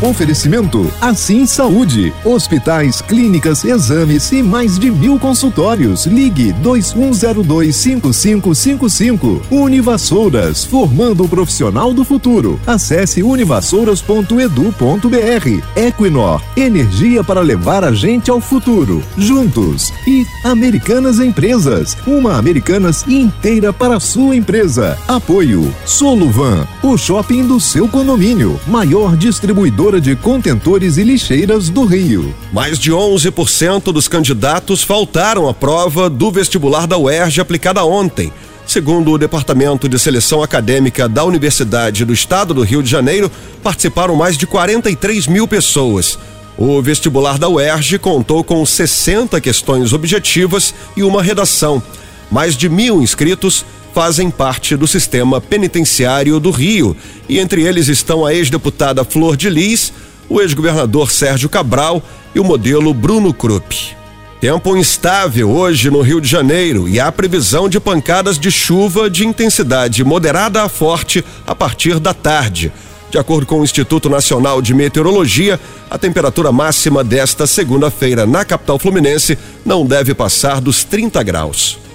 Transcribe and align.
Oferecimento 0.00 0.88
Assim 1.00 1.44
Saúde. 1.44 2.14
Hospitais, 2.24 3.00
clínicas, 3.00 3.64
exames 3.64 4.30
e 4.30 4.44
mais 4.44 4.78
de 4.78 4.92
mil 4.92 5.18
consultórios. 5.18 6.06
Ligue 6.06 6.54
21025555. 6.62 9.40
Univassouras, 9.50 10.64
formando 10.64 11.24
o 11.24 11.28
profissional 11.28 11.92
do 11.92 12.04
futuro. 12.04 12.60
Acesse 12.64 13.24
univassouras.edu.br. 13.24 15.62
Equinor, 15.74 16.40
energia 16.56 17.24
para 17.24 17.40
levar 17.40 17.82
a 17.82 17.90
gente 17.92 18.30
ao 18.30 18.40
futuro. 18.40 19.02
Juntos. 19.16 19.92
E 20.06 20.24
Americanas 20.44 21.18
Empresas. 21.18 21.96
Uma 22.06 22.38
Americanas 22.38 23.04
inteira 23.08 23.72
para 23.72 23.96
a 23.96 24.00
sua 24.00 24.36
empresa. 24.36 24.96
Apoio 25.08 25.74
Soluvan, 25.84 26.68
o 26.84 26.96
shopping 26.96 27.48
do 27.48 27.58
seu 27.58 27.88
condomínio. 27.88 28.60
Maior 28.68 29.16
distribuidor 29.16 29.87
de 29.96 30.14
contentores 30.14 30.98
e 30.98 31.02
lixeiras 31.02 31.70
do 31.70 31.84
Rio. 31.86 32.34
Mais 32.52 32.78
de 32.78 32.92
11% 32.92 33.84
dos 33.84 34.06
candidatos 34.06 34.82
faltaram 34.82 35.48
à 35.48 35.54
prova 35.54 36.10
do 36.10 36.30
vestibular 36.30 36.86
da 36.86 36.98
UERJ 36.98 37.40
aplicada 37.40 37.82
ontem. 37.82 38.30
Segundo 38.66 39.12
o 39.12 39.18
Departamento 39.18 39.88
de 39.88 39.98
Seleção 39.98 40.42
Acadêmica 40.42 41.08
da 41.08 41.24
Universidade 41.24 42.04
do 42.04 42.12
Estado 42.12 42.52
do 42.52 42.62
Rio 42.62 42.82
de 42.82 42.90
Janeiro, 42.90 43.32
participaram 43.62 44.14
mais 44.14 44.36
de 44.36 44.46
43 44.46 45.26
mil 45.26 45.48
pessoas. 45.48 46.18
O 46.58 46.82
vestibular 46.82 47.38
da 47.38 47.48
UERJ 47.48 47.98
contou 47.98 48.44
com 48.44 48.64
60 48.66 49.40
questões 49.40 49.94
objetivas 49.94 50.74
e 50.94 51.02
uma 51.02 51.22
redação. 51.22 51.82
Mais 52.30 52.54
de 52.54 52.68
mil 52.68 53.00
inscritos 53.00 53.64
fazem 53.94 54.30
parte 54.30 54.76
do 54.76 54.86
sistema 54.86 55.40
penitenciário 55.40 56.38
do 56.38 56.50
Rio. 56.50 56.96
E 57.28 57.38
entre 57.38 57.62
eles 57.62 57.88
estão 57.88 58.24
a 58.24 58.34
ex-deputada 58.34 59.04
Flor 59.04 59.36
de 59.36 59.50
Lis, 59.50 59.92
o 60.28 60.40
ex-governador 60.40 61.10
Sérgio 61.10 61.48
Cabral 61.48 62.02
e 62.34 62.40
o 62.40 62.44
modelo 62.44 62.92
Bruno 62.92 63.32
Krupp. 63.32 63.96
Tempo 64.40 64.76
instável 64.76 65.50
hoje 65.50 65.90
no 65.90 66.00
Rio 66.00 66.20
de 66.20 66.28
Janeiro 66.28 66.88
e 66.88 67.00
há 67.00 67.10
previsão 67.10 67.68
de 67.68 67.80
pancadas 67.80 68.38
de 68.38 68.52
chuva 68.52 69.10
de 69.10 69.26
intensidade 69.26 70.04
moderada 70.04 70.62
a 70.62 70.68
forte 70.68 71.24
a 71.44 71.56
partir 71.56 71.98
da 71.98 72.14
tarde. 72.14 72.72
De 73.10 73.18
acordo 73.18 73.46
com 73.46 73.60
o 73.60 73.64
Instituto 73.64 74.08
Nacional 74.08 74.62
de 74.62 74.74
Meteorologia, 74.74 75.58
a 75.90 75.98
temperatura 75.98 76.52
máxima 76.52 77.02
desta 77.02 77.46
segunda-feira 77.46 78.26
na 78.26 78.44
capital 78.44 78.78
fluminense 78.78 79.36
não 79.64 79.84
deve 79.84 80.14
passar 80.14 80.60
dos 80.60 80.84
30 80.84 81.22
graus. 81.22 81.87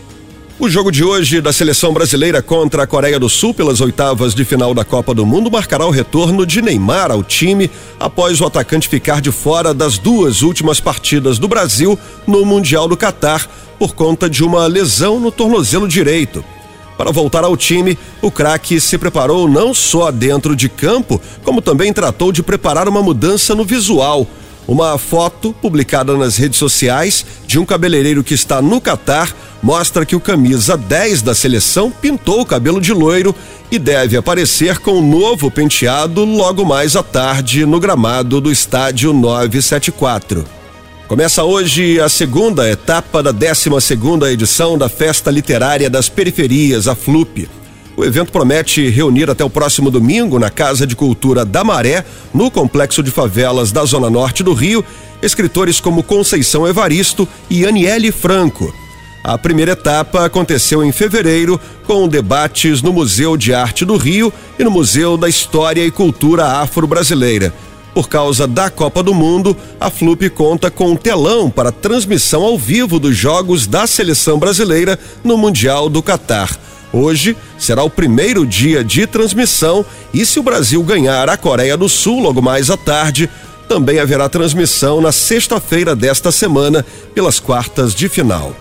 O 0.64 0.70
jogo 0.70 0.94
de 0.94 1.04
hoje 1.04 1.42
da 1.42 1.52
seleção 1.52 1.92
brasileira 1.92 2.42
contra 2.42 2.84
a 2.84 2.88
Coreia 2.88 3.20
do 3.20 3.28
Sul 3.28 3.54
pelas 3.54 3.82
oitavas 3.82 4.34
de 4.34 4.46
final 4.46 4.74
da 4.74 4.86
Copa 4.86 5.14
do 5.14 5.26
Mundo 5.26 5.52
marcará 5.52 5.86
o 5.86 5.90
retorno 5.90 6.46
de 6.46 6.62
Neymar 6.62 7.12
ao 7.12 7.22
time 7.22 7.70
após 8.00 8.40
o 8.40 8.46
atacante 8.46 8.88
ficar 8.88 9.20
de 9.20 9.30
fora 9.30 9.74
das 9.74 9.98
duas 9.98 10.42
últimas 10.42 10.80
partidas 10.80 11.38
do 11.38 11.50
Brasil 11.50 12.00
no 12.26 12.46
Mundial 12.46 12.88
do 12.88 12.96
Catar 12.96 13.46
por 13.78 13.94
conta 13.94 14.30
de 14.30 14.42
uma 14.42 14.66
lesão 14.66 15.20
no 15.20 15.34
tornozelo 15.34 15.86
direito. 15.86 16.42
Para 16.98 17.12
voltar 17.12 17.44
ao 17.44 17.58
time, 17.58 18.00
o 18.22 18.32
craque 18.32 18.80
se 18.80 18.98
preparou 18.98 19.50
não 19.50 19.74
só 19.74 20.12
dentro 20.12 20.56
de 20.56 20.70
campo, 20.70 21.20
como 21.44 21.62
também 21.62 21.92
tratou 21.92 22.32
de 22.32 22.42
preparar 22.42 22.88
uma 22.88 23.04
mudança 23.04 23.54
no 23.54 23.66
visual 23.66 24.26
uma 24.68 24.98
foto 24.98 25.54
publicada 25.62 26.16
nas 26.18 26.38
redes 26.38 26.58
sociais 26.58 27.26
de 27.46 27.60
um 27.60 27.66
cabeleireiro 27.66 28.24
que 28.24 28.34
está 28.34 28.62
no 28.62 28.80
Catar 28.80 29.36
mostra 29.64 30.06
que 30.06 30.16
o 30.16 30.20
camisa 30.20 30.76
10 30.76 31.22
da 31.22 31.34
seleção 31.34 31.90
pintou 31.90 32.42
o 32.42 32.46
cabelo 32.46 32.82
de 32.82 32.92
loiro 32.92 33.34
e 33.72 33.80
deve 33.80 34.18
aparecer 34.18 34.78
com 34.80 35.00
um 35.00 35.10
novo 35.10 35.50
penteado 35.50 36.26
logo 36.26 36.66
mais 36.66 36.98
à 36.98 37.02
tarde 37.02 37.66
no 37.66 37.80
gramado 37.80 38.42
do 38.42 38.52
estádio 38.52 39.14
974. 39.14 40.44
Começa 41.08 41.44
hoje 41.44 42.00
a 42.02 42.10
segunda 42.10 42.70
etapa 42.70 43.24
da 43.24 43.32
12 43.32 43.70
segunda 43.80 44.32
edição 44.32 44.78
da 44.78 44.90
Festa 44.90 45.32
Literária 45.32 45.90
das 45.90 46.10
Periferias, 46.10 46.88
a 46.88 46.94
FLUP. 46.96 47.48
O 47.96 48.04
evento 48.04 48.32
promete 48.32 48.90
reunir 48.90 49.30
até 49.30 49.46
o 49.46 49.50
próximo 49.50 49.90
domingo 49.90 50.40
na 50.40 50.50
Casa 50.50 50.86
de 50.86 50.96
Cultura 50.96 51.46
da 51.46 51.64
Maré, 51.64 52.04
no 52.34 52.52
complexo 52.52 53.02
de 53.04 53.12
favelas 53.12 53.72
da 53.72 53.86
Zona 53.86 54.10
Norte 54.10 54.44
do 54.44 54.54
Rio, 54.54 54.84
escritores 55.22 55.80
como 55.80 56.04
Conceição 56.04 56.68
Evaristo 56.68 57.28
e 57.50 57.66
Aniele 57.66 58.12
Franco. 58.12 58.83
A 59.24 59.38
primeira 59.38 59.72
etapa 59.72 60.26
aconteceu 60.26 60.84
em 60.84 60.92
fevereiro, 60.92 61.58
com 61.88 62.10
debates 62.10 62.82
no 62.82 62.92
Museu 62.92 63.38
de 63.38 63.54
Arte 63.54 63.86
do 63.86 63.96
Rio 63.96 64.34
e 64.60 64.64
no 64.66 64.70
Museu 64.70 65.16
da 65.16 65.30
História 65.30 65.86
e 65.86 65.90
Cultura 65.90 66.46
Afro-Brasileira. 66.60 67.54
Por 67.94 68.10
causa 68.10 68.46
da 68.46 68.70
Copa 68.70 69.02
do 69.02 69.14
Mundo, 69.14 69.56
a 69.80 69.90
FLUP 69.90 70.30
conta 70.32 70.70
com 70.70 70.92
um 70.92 70.96
telão 70.98 71.50
para 71.50 71.72
transmissão 71.72 72.44
ao 72.44 72.58
vivo 72.58 73.00
dos 73.00 73.16
jogos 73.16 73.66
da 73.66 73.88
seleção 73.88 74.38
brasileira 74.38 75.00
no 75.24 75.38
Mundial 75.38 75.88
do 75.88 76.04
Catar. 76.04 76.50
Hoje 76.92 77.38
será 77.58 77.82
o 77.82 77.90
primeiro 77.90 78.46
dia 78.46 78.84
de 78.84 79.08
transmissão 79.08 79.86
e 80.14 80.26
se 80.26 80.38
o 80.38 80.44
Brasil 80.44 80.84
ganhar 80.84 81.30
a 81.30 81.38
Coreia 81.38 81.78
do 81.78 81.88
Sul 81.88 82.20
logo 82.20 82.42
mais 82.42 82.70
à 82.70 82.76
tarde, 82.76 83.30
também 83.70 84.00
haverá 84.00 84.28
transmissão 84.28 85.00
na 85.00 85.14
sexta-feira 85.14 85.96
desta 85.96 86.30
semana 86.30 86.86
pelas 87.16 87.40
quartas 87.40 87.96
de 87.96 88.10
final. 88.10 88.54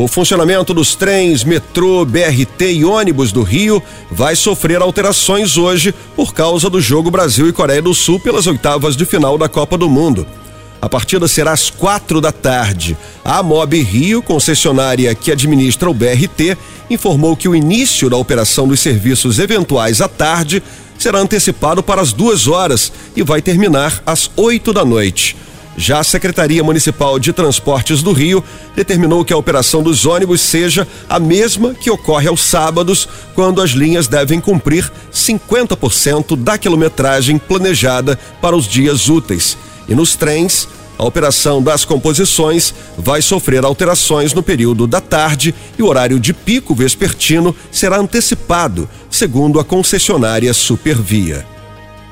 O 0.00 0.06
funcionamento 0.06 0.72
dos 0.72 0.94
trens, 0.94 1.42
metrô, 1.42 2.04
BRT 2.04 2.70
e 2.70 2.84
ônibus 2.84 3.32
do 3.32 3.42
Rio 3.42 3.82
vai 4.08 4.36
sofrer 4.36 4.80
alterações 4.80 5.56
hoje 5.56 5.92
por 6.14 6.32
causa 6.32 6.70
do 6.70 6.80
jogo 6.80 7.10
Brasil 7.10 7.48
e 7.48 7.52
Coreia 7.52 7.82
do 7.82 7.92
Sul 7.92 8.20
pelas 8.20 8.46
oitavas 8.46 8.96
de 8.96 9.04
final 9.04 9.36
da 9.36 9.48
Copa 9.48 9.76
do 9.76 9.88
Mundo. 9.88 10.24
A 10.80 10.88
partida 10.88 11.26
será 11.26 11.50
às 11.50 11.68
quatro 11.68 12.20
da 12.20 12.30
tarde. 12.30 12.96
A 13.24 13.42
Mob 13.42 13.76
Rio, 13.82 14.22
concessionária 14.22 15.12
que 15.16 15.32
administra 15.32 15.90
o 15.90 15.94
BRT, 15.94 16.56
informou 16.88 17.36
que 17.36 17.48
o 17.48 17.54
início 17.56 18.08
da 18.08 18.16
operação 18.16 18.68
dos 18.68 18.78
serviços 18.78 19.40
eventuais 19.40 20.00
à 20.00 20.06
tarde 20.06 20.62
será 20.96 21.18
antecipado 21.18 21.82
para 21.82 22.00
as 22.00 22.12
duas 22.12 22.46
horas 22.46 22.92
e 23.16 23.24
vai 23.24 23.42
terminar 23.42 24.00
às 24.06 24.30
oito 24.36 24.72
da 24.72 24.84
noite. 24.84 25.34
Já 25.78 26.00
a 26.00 26.04
Secretaria 26.04 26.64
Municipal 26.64 27.20
de 27.20 27.32
Transportes 27.32 28.02
do 28.02 28.12
Rio 28.12 28.42
determinou 28.74 29.24
que 29.24 29.32
a 29.32 29.36
operação 29.36 29.80
dos 29.80 30.04
ônibus 30.04 30.40
seja 30.40 30.88
a 31.08 31.20
mesma 31.20 31.72
que 31.72 31.88
ocorre 31.88 32.26
aos 32.26 32.40
sábados, 32.40 33.08
quando 33.32 33.62
as 33.62 33.70
linhas 33.70 34.08
devem 34.08 34.40
cumprir 34.40 34.90
50% 35.12 36.34
da 36.36 36.58
quilometragem 36.58 37.38
planejada 37.38 38.18
para 38.42 38.56
os 38.56 38.66
dias 38.66 39.08
úteis. 39.08 39.56
E 39.88 39.94
nos 39.94 40.16
trens, 40.16 40.66
a 40.98 41.04
operação 41.04 41.62
das 41.62 41.84
composições 41.84 42.74
vai 42.98 43.22
sofrer 43.22 43.64
alterações 43.64 44.34
no 44.34 44.42
período 44.42 44.84
da 44.84 45.00
tarde 45.00 45.54
e 45.78 45.82
o 45.82 45.86
horário 45.86 46.18
de 46.18 46.34
pico 46.34 46.74
vespertino 46.74 47.54
será 47.70 47.98
antecipado, 47.98 48.90
segundo 49.08 49.60
a 49.60 49.64
concessionária 49.64 50.52
Supervia. 50.52 51.46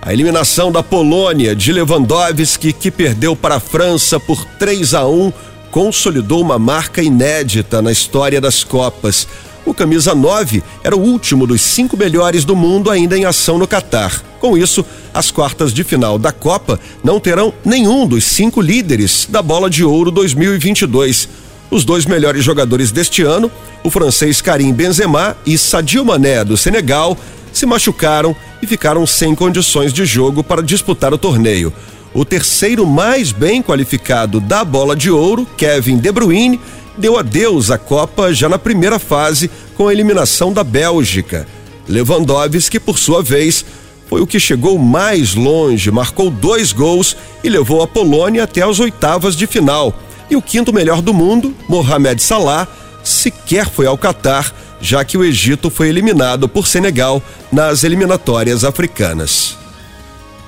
A 0.02 0.12
eliminação 0.12 0.70
da 0.70 0.82
Polônia 0.82 1.54
de 1.54 1.72
Lewandowski, 1.72 2.72
que 2.72 2.90
perdeu 2.90 3.34
para 3.34 3.56
a 3.56 3.60
França 3.60 4.20
por 4.20 4.44
3 4.44 4.94
a 4.94 5.06
1, 5.06 5.32
consolidou 5.70 6.40
uma 6.40 6.58
marca 6.58 7.02
inédita 7.02 7.82
na 7.82 7.90
história 7.90 8.40
das 8.40 8.62
Copas. 8.62 9.26
O 9.64 9.74
camisa 9.74 10.14
9 10.14 10.62
era 10.84 10.96
o 10.96 11.00
último 11.00 11.44
dos 11.44 11.60
cinco 11.60 11.96
melhores 11.96 12.44
do 12.44 12.54
mundo 12.54 12.88
ainda 12.88 13.18
em 13.18 13.24
ação 13.24 13.58
no 13.58 13.66
Catar. 13.66 14.22
Com 14.38 14.56
isso, 14.56 14.86
as 15.12 15.32
quartas 15.32 15.72
de 15.72 15.82
final 15.82 16.18
da 16.20 16.30
Copa 16.30 16.78
não 17.02 17.18
terão 17.18 17.52
nenhum 17.64 18.06
dos 18.06 18.22
cinco 18.24 18.60
líderes 18.60 19.26
da 19.28 19.42
Bola 19.42 19.68
de 19.68 19.82
Ouro 19.82 20.12
2022. 20.12 21.28
Os 21.68 21.84
dois 21.84 22.06
melhores 22.06 22.44
jogadores 22.44 22.92
deste 22.92 23.22
ano, 23.22 23.50
o 23.82 23.90
francês 23.90 24.40
Karim 24.40 24.72
Benzema 24.72 25.36
e 25.44 25.58
Sadio 25.58 26.04
Mané 26.04 26.44
do 26.44 26.56
Senegal, 26.56 27.18
se 27.56 27.64
machucaram 27.64 28.36
e 28.60 28.66
ficaram 28.66 29.06
sem 29.06 29.34
condições 29.34 29.92
de 29.92 30.04
jogo 30.04 30.44
para 30.44 30.62
disputar 30.62 31.14
o 31.14 31.18
torneio. 31.18 31.72
O 32.12 32.24
terceiro 32.24 32.86
mais 32.86 33.32
bem 33.32 33.62
qualificado 33.62 34.40
da 34.40 34.64
Bola 34.64 34.94
de 34.94 35.10
Ouro, 35.10 35.46
Kevin 35.56 35.96
De 35.96 36.12
Bruyne, 36.12 36.60
deu 36.98 37.18
adeus 37.18 37.70
à 37.70 37.78
Copa 37.78 38.32
já 38.32 38.48
na 38.48 38.58
primeira 38.58 38.98
fase 38.98 39.50
com 39.74 39.88
a 39.88 39.92
eliminação 39.92 40.52
da 40.52 40.62
Bélgica. 40.62 41.46
Lewandowski, 41.88 42.78
por 42.78 42.98
sua 42.98 43.22
vez, 43.22 43.64
foi 44.06 44.20
o 44.20 44.26
que 44.26 44.38
chegou 44.38 44.78
mais 44.78 45.34
longe, 45.34 45.90
marcou 45.90 46.30
dois 46.30 46.72
gols 46.72 47.16
e 47.42 47.48
levou 47.48 47.82
a 47.82 47.86
Polônia 47.86 48.44
até 48.44 48.62
as 48.62 48.80
oitavas 48.80 49.34
de 49.34 49.46
final. 49.46 49.94
E 50.30 50.36
o 50.36 50.42
quinto 50.42 50.72
melhor 50.72 51.00
do 51.00 51.14
mundo, 51.14 51.54
Mohamed 51.68 52.22
Salah, 52.22 52.68
sequer 53.02 53.68
foi 53.68 53.86
ao 53.86 53.96
Catar, 53.96 54.52
já 54.80 55.04
que 55.04 55.16
o 55.16 55.24
Egito 55.24 55.70
foi 55.70 55.88
eliminado 55.88 56.48
por 56.48 56.66
Senegal 56.66 57.22
nas 57.50 57.84
eliminatórias 57.84 58.64
africanas. 58.64 59.56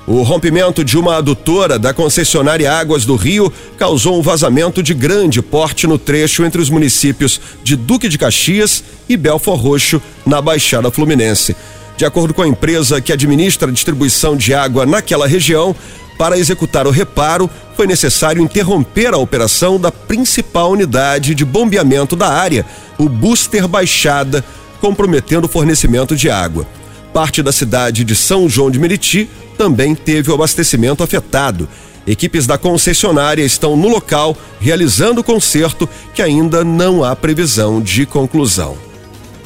O 0.07 0.23
rompimento 0.23 0.83
de 0.83 0.97
uma 0.97 1.17
adutora 1.17 1.77
da 1.77 1.93
concessionária 1.93 2.73
Águas 2.73 3.05
do 3.05 3.15
Rio 3.15 3.53
causou 3.77 4.17
um 4.17 4.23
vazamento 4.23 4.81
de 4.81 4.91
grande 4.91 5.39
porte 5.39 5.85
no 5.85 5.99
trecho 5.99 6.43
entre 6.43 6.59
os 6.59 6.67
municípios 6.67 7.39
de 7.63 7.75
Duque 7.75 8.09
de 8.09 8.17
Caxias 8.17 8.83
e 9.07 9.15
Belfor 9.15 9.55
Roxo, 9.55 10.01
na 10.25 10.41
Baixada 10.41 10.89
Fluminense. 10.89 11.55
De 11.95 12.05
acordo 12.05 12.33
com 12.33 12.41
a 12.41 12.47
empresa 12.47 12.99
que 12.99 13.13
administra 13.13 13.69
a 13.69 13.71
distribuição 13.71 14.35
de 14.35 14.51
água 14.51 14.83
naquela 14.83 15.27
região, 15.27 15.75
para 16.19 16.37
executar 16.37 16.85
o 16.85 16.91
reparo, 16.91 17.49
foi 17.77 17.87
necessário 17.87 18.43
interromper 18.43 19.13
a 19.13 19.17
operação 19.17 19.79
da 19.79 19.89
principal 19.89 20.73
unidade 20.73 21.33
de 21.33 21.45
bombeamento 21.45 22.13
da 22.13 22.27
área, 22.27 22.65
o 22.97 23.07
Booster 23.07 23.65
Baixada, 23.69 24.43
comprometendo 24.81 25.45
o 25.45 25.49
fornecimento 25.49 26.17
de 26.17 26.29
água. 26.29 26.67
Parte 27.13 27.41
da 27.41 27.53
cidade 27.53 28.03
de 28.03 28.17
São 28.17 28.49
João 28.49 28.69
de 28.69 28.77
Meriti 28.77 29.29
também 29.57 29.95
teve 29.95 30.29
o 30.29 30.33
abastecimento 30.33 31.01
afetado. 31.01 31.69
Equipes 32.05 32.45
da 32.45 32.57
concessionária 32.57 33.43
estão 33.43 33.77
no 33.77 33.87
local 33.87 34.35
realizando 34.59 35.21
o 35.21 35.23
conserto 35.23 35.87
que 36.13 36.21
ainda 36.21 36.65
não 36.65 37.01
há 37.01 37.15
previsão 37.15 37.79
de 37.79 38.05
conclusão. 38.05 38.88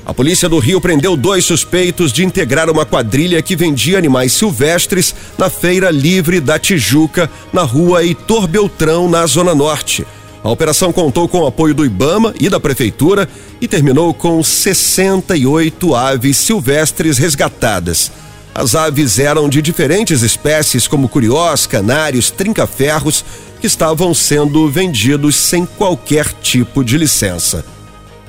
A 0.06 0.14
polícia 0.14 0.50
do 0.50 0.60
Rio 0.60 0.82
prendeu 0.82 1.16
dois 1.16 1.46
suspeitos 1.46 2.12
de 2.12 2.26
integrar 2.26 2.70
uma 2.70 2.86
quadrilha 2.86 3.42
que 3.42 3.56
vendia 3.56 3.98
animais 3.98 4.34
silvestres 4.34 5.16
na 5.38 5.50
Feira 5.50 5.90
Livre 5.90 6.42
da 6.42 6.60
Tijuca, 6.60 7.32
na 7.54 7.64
rua 7.64 8.04
Heitor 8.04 8.46
Beltrão, 8.46 9.10
na 9.10 9.26
Zona 9.26 9.56
Norte. 9.56 10.06
A 10.44 10.50
operação 10.50 10.92
contou 10.92 11.30
com 11.30 11.40
o 11.40 11.48
apoio 11.48 11.74
do 11.74 11.86
Ibama 11.86 12.34
e 12.38 12.50
da 12.50 12.60
Prefeitura 12.60 13.30
e 13.62 13.68
terminou 13.68 14.14
com 14.14 14.44
68 14.44 15.96
aves 15.96 16.36
silvestres 16.36 17.18
resgatadas. 17.18 18.12
As 18.54 18.76
aves 18.76 19.20
eram 19.20 19.48
de 19.48 19.62
diferentes 19.62 20.22
espécies, 20.22 20.86
como 20.86 21.08
curiós, 21.08 21.66
canários, 21.66 22.30
trinca-ferros, 22.30 23.24
que 23.62 23.68
estavam 23.68 24.14
sendo 24.14 24.70
vendidos 24.70 25.38
sem 25.38 25.66
qualquer 25.66 26.28
tipo 26.42 26.84
de 26.84 26.98
licença. 26.98 27.64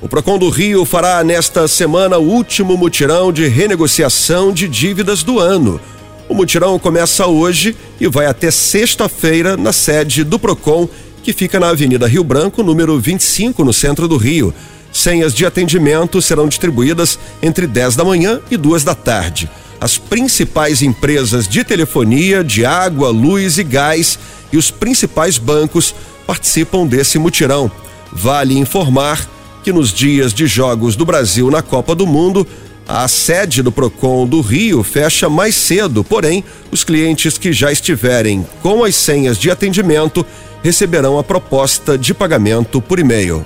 O 0.05 0.09
Procon 0.09 0.37
do 0.37 0.51
Rio 0.51 0.85
fará 0.85 1.25
nesta 1.25 1.67
semana 1.67 2.19
o 2.19 2.29
último 2.29 2.77
mutirão 2.77 3.33
de 3.33 3.49
renegociação 3.49 4.53
de 4.53 4.69
dívidas 4.69 5.23
do 5.23 5.41
ano. 5.41 5.81
O 6.29 6.35
mutirão 6.35 6.79
começa 6.79 7.27
hoje 7.27 7.75
e 7.99 8.07
vai 8.07 8.27
até 8.27 8.51
sexta-feira 8.51 9.57
na 9.57 9.73
sede 9.73 10.23
do 10.23 10.39
Procon, 10.39 10.87
que 11.23 11.33
fica 11.33 11.59
na 11.59 11.71
Avenida 11.71 12.07
Rio 12.07 12.23
Branco, 12.23 12.63
número 12.63 13.01
25, 13.01 13.65
no 13.65 13.73
centro 13.73 14.07
do 14.07 14.19
Rio. 14.19 14.53
Senhas 14.93 15.33
de 15.33 15.47
atendimento 15.47 16.21
serão 16.21 16.49
distribuídas 16.49 17.19
entre 17.43 17.67
10 17.67 17.97
da 17.97 18.05
manhã 18.05 18.43
e 18.51 18.59
2 18.59 18.85
da 18.85 18.95
tarde 18.95 19.49
as 19.81 19.99
principais 19.99 20.81
empresas 20.83 21.47
de 21.47 21.63
telefonia, 21.63 22.43
de 22.43 22.65
água, 22.65 23.11
luz 23.11 23.59
e 23.59 23.65
gás 23.65 24.19
e 24.51 24.57
os 24.57 24.71
principais 24.71 25.37
bancos 25.37 25.95
participam 26.27 26.87
desse 26.87 27.19
mutirão. 27.19 27.71
Vale 28.11 28.57
informar 28.57 29.34
que 29.65 29.73
nos 29.73 29.95
dias 29.95 30.35
de 30.35 30.47
jogos 30.47 30.95
do 30.95 31.07
Brasil 31.07 31.51
na 31.51 31.63
Copa 31.63 31.95
do 31.95 32.07
Mundo, 32.07 32.47
a 32.87 33.09
sede 33.09 33.63
do 33.63 33.73
Procon 33.73 34.27
do 34.27 34.43
Rio 34.43 34.83
fecha 34.83 35.27
mais 35.27 35.55
cedo, 35.55 36.05
porém, 36.05 36.45
os 36.71 36.85
clientes 36.85 37.39
que 37.39 37.51
já 37.51 37.73
estiverem 37.73 38.47
com 38.61 38.85
as 38.85 38.95
senhas 38.95 39.39
de 39.39 39.51
atendimento 39.51 40.25
receberão 40.63 41.19
a 41.19 41.25
proposta 41.25 41.97
de 41.97 42.13
pagamento 42.13 42.79
por 42.83 42.99
e-mail. 42.99 43.43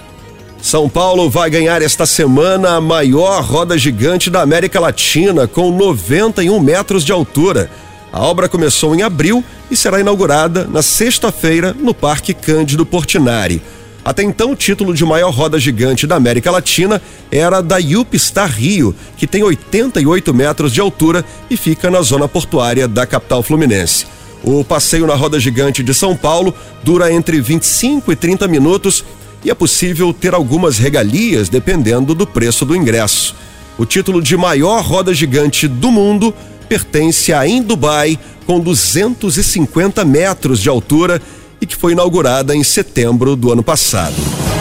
São 0.61 0.88
Paulo 0.88 1.31
vai 1.31 1.49
ganhar 1.50 1.82
esta 1.82 2.05
semana 2.05 2.71
a 2.71 2.81
maior 2.81 3.41
roda 3.44 3.79
gigante 3.79 4.29
da 4.29 4.43
América 4.43 4.81
Latina, 4.81 5.47
com 5.47 5.71
91 5.71 6.59
metros 6.59 7.05
de 7.05 7.12
altura. 7.12 7.71
A 8.12 8.25
obra 8.25 8.49
começou 8.49 8.93
em 8.93 9.03
abril 9.03 9.44
e 9.71 9.76
será 9.76 10.00
inaugurada 10.00 10.64
na 10.64 10.82
sexta-feira 10.82 11.73
no 11.79 11.94
Parque 11.94 12.35
Cândido 12.35 12.85
Portinari. 12.85 13.62
Até 14.09 14.23
então, 14.23 14.53
o 14.53 14.57
título 14.57 14.95
de 14.95 15.05
maior 15.05 15.31
roda 15.31 15.59
gigante 15.59 16.07
da 16.07 16.17
América 16.17 16.51
Latina 16.51 16.99
era 17.31 17.61
da 17.61 17.77
Yupstar 17.77 18.51
Rio, 18.51 18.95
que 19.19 19.27
tem 19.27 19.43
88 19.43 20.33
metros 20.33 20.73
de 20.73 20.81
altura 20.81 21.23
e 21.51 21.59
fica 21.59 21.91
na 21.91 22.01
zona 22.01 22.27
portuária 22.27 22.89
da 22.89 23.05
capital 23.05 23.43
fluminense. 23.43 24.07
O 24.43 24.65
passeio 24.65 25.07
na 25.07 25.15
roda 25.15 25.39
gigante 25.39 25.83
de 25.83 25.93
São 25.93 26.17
Paulo 26.17 26.55
dura 26.83 27.13
entre 27.13 27.39
25 27.39 28.11
e 28.11 28.17
30 28.17 28.49
minutos 28.49 29.05
e 29.45 29.51
é 29.51 29.55
possível 29.55 30.11
ter 30.11 30.33
algumas 30.33 30.79
regalias 30.79 31.51
dependendo 31.51 32.15
do 32.15 32.27
preço 32.27 32.65
do 32.65 32.75
ingresso. 32.75 33.37
O 33.77 33.85
título 33.85 34.23
de 34.23 34.39
maior 34.39 34.83
roda 34.83 35.13
gigante 35.13 35.69
do 35.69 35.91
mundo 35.91 36.35
pertence 36.67 37.31
a 37.31 37.43
Dubai, 37.63 38.19
com 38.47 38.59
250 38.59 40.03
metros 40.07 40.61
de 40.61 40.71
altura 40.71 41.21
e 41.61 41.67
que 41.67 41.77
foi 41.77 41.93
inaugurada 41.93 42.55
em 42.55 42.63
setembro 42.63 43.37
do 43.37 43.53
ano 43.53 43.63
passado. 43.63 44.17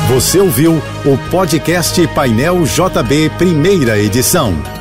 Você 0.09 0.39
ouviu 0.39 0.81
o 1.05 1.17
podcast 1.29 2.05
Painel 2.07 2.63
JB, 2.63 3.31
primeira 3.37 3.99
edição. 3.99 4.76